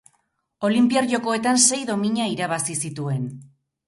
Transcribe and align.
Olinpiar 0.69 1.03
Jokoetan 1.11 1.59
sei 1.63 1.79
domina 1.89 2.25
irabazi 2.37 2.79
zituen. 2.89 3.29